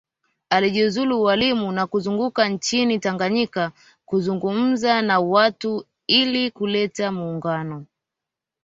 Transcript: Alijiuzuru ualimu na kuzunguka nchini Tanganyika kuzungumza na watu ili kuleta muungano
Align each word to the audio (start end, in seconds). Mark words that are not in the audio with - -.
Alijiuzuru 0.49 1.21
ualimu 1.23 1.71
na 1.71 1.87
kuzunguka 1.87 2.49
nchini 2.49 2.99
Tanganyika 2.99 3.71
kuzungumza 4.05 5.01
na 5.01 5.19
watu 5.19 5.85
ili 6.07 6.51
kuleta 6.51 7.11
muungano 7.11 7.85